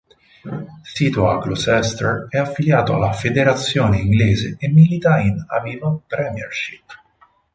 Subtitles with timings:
[0.83, 6.91] Sito a Gloucester è affiliato alla federazione inglese e milita in Aviva Premiership.